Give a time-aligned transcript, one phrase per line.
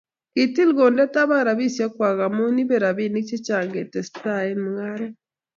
[0.33, 5.15] kitil konde taban basisiekwach amu ibei robinik che chang' ketestai ak mung'aret.